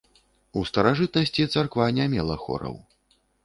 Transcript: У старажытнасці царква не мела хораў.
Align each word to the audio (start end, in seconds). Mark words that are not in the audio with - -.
У 0.61 0.63
старажытнасці 0.69 1.47
царква 1.57 1.93
не 2.01 2.11
мела 2.17 2.41
хораў. 2.49 2.85